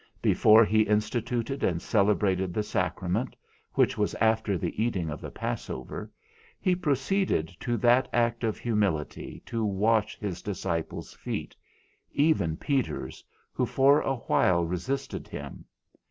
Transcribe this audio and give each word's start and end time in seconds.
Before 0.23 0.65
he 0.65 0.81
instituted 0.81 1.63
and 1.63 1.79
celebrated 1.79 2.55
the 2.55 2.63
sacrament 2.63 3.35
(which 3.73 3.99
was 3.99 4.15
after 4.15 4.57
the 4.57 4.81
eating 4.83 5.11
of 5.11 5.21
the 5.21 5.29
passover), 5.29 6.09
he 6.59 6.75
proceeded 6.75 7.49
to 7.59 7.77
that 7.77 8.09
act 8.11 8.43
of 8.43 8.57
humility, 8.57 9.43
to 9.45 9.63
wash 9.63 10.17
his 10.17 10.41
disciples' 10.41 11.13
feet, 11.13 11.55
even 12.11 12.57
Peter's, 12.57 13.23
who 13.53 13.67
for 13.67 14.01
a 14.01 14.15
while 14.15 14.65
resisted 14.65 15.27
him. 15.27 15.65